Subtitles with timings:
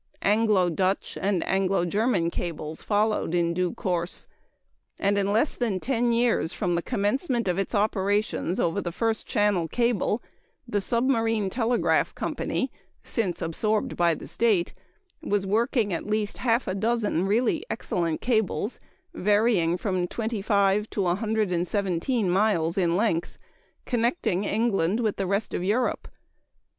[0.23, 4.25] Anglo Dutch and Anglo German cables followed in due course;
[4.97, 9.27] and in less than ten years from the commencement of its operations over the first
[9.27, 10.23] Channel cable,
[10.67, 12.71] the Submarine Telegraph Company
[13.03, 14.73] (since absorbed by the state)
[15.21, 18.79] was working at least half a dozen really excellent cables,
[19.13, 23.37] varying from 25 to 117 miles in length,
[23.85, 26.07] connecting England with the rest of Europe.